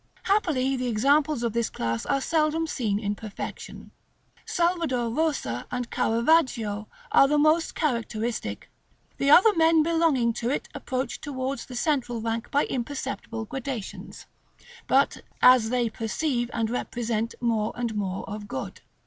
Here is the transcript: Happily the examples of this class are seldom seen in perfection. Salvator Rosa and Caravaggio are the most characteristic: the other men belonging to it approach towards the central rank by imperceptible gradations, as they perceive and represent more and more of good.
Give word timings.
Happily 0.23 0.75
the 0.75 0.87
examples 0.87 1.43
of 1.43 1.53
this 1.53 1.69
class 1.69 2.07
are 2.07 2.21
seldom 2.21 2.65
seen 2.65 2.97
in 2.97 3.13
perfection. 3.13 3.91
Salvator 4.47 5.07
Rosa 5.07 5.67
and 5.69 5.91
Caravaggio 5.91 6.87
are 7.11 7.27
the 7.27 7.37
most 7.37 7.75
characteristic: 7.75 8.71
the 9.19 9.29
other 9.29 9.53
men 9.53 9.83
belonging 9.83 10.33
to 10.33 10.49
it 10.49 10.67
approach 10.73 11.21
towards 11.21 11.67
the 11.67 11.75
central 11.75 12.19
rank 12.19 12.49
by 12.49 12.65
imperceptible 12.65 13.45
gradations, 13.45 14.25
as 15.39 15.69
they 15.69 15.87
perceive 15.87 16.49
and 16.51 16.71
represent 16.71 17.35
more 17.39 17.71
and 17.75 17.93
more 17.93 18.27
of 18.27 18.47
good. 18.47 18.81